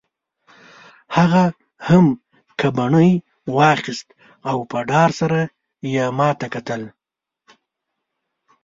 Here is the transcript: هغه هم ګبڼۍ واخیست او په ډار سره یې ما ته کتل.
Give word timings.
هغه 1.15 1.43
هم 1.87 2.05
ګبڼۍ 2.61 3.11
واخیست 3.57 4.07
او 4.49 4.57
په 4.71 4.77
ډار 4.89 5.09
سره 5.19 5.39
یې 5.93 6.05
ما 6.17 6.29
ته 6.39 6.47
کتل. 6.53 6.81